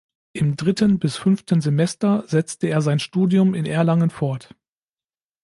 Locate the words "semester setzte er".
1.61-2.81